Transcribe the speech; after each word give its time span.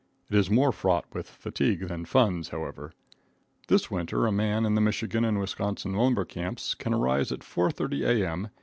It 0.31 0.35
is 0.35 0.49
more 0.49 0.71
fraught 0.71 1.05
with 1.13 1.29
fatigue 1.29 1.87
than 1.87 2.05
funds, 2.05 2.49
however. 2.49 2.91
This 3.67 3.91
winter 3.91 4.25
a 4.25 4.31
man 4.31 4.65
in 4.65 4.73
the 4.73 4.81
Michigan 4.81 5.23
and 5.23 5.39
Wisconsin 5.39 5.93
lumber 5.93 6.25
camps 6.25 6.73
could 6.73 6.91
arise 6.93 7.31
at 7.31 7.41
4:30 7.41 8.07
A.M. 8.07 8.49